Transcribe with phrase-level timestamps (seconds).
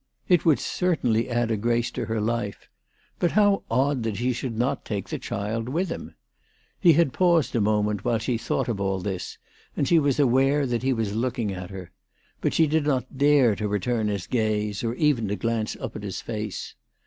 [0.27, 2.67] It would certainly add a grace to her life.
[3.19, 6.15] But how odd that he should not take his child with him!
[6.79, 9.37] He had paused a moment while she thought of all this,
[9.77, 11.91] and she was aware that he was looking at her.
[12.41, 16.01] But she did not dare to return his gaze, or even to glance up at
[16.01, 16.73] his face.